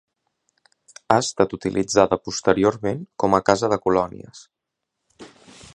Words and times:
Ha 1.09 1.17
estat 1.23 1.53
utilitzada 1.57 2.19
posteriorment 2.29 3.03
com 3.25 3.39
a 3.39 3.41
casa 3.53 3.69
de 3.75 3.79
colònies. 3.87 4.45